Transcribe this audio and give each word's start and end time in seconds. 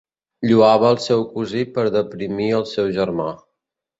Lloava 0.51 0.87
el 0.93 0.97
seu 1.03 1.25
cosí 1.33 1.61
per 1.77 1.85
deprimir 1.97 2.49
el 2.61 2.67
seu 2.73 2.89
germà. 2.99 3.29